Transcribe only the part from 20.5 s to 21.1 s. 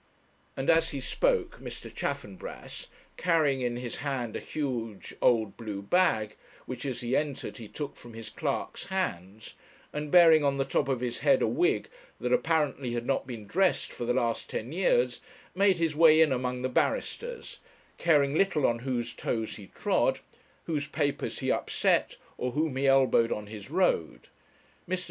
whose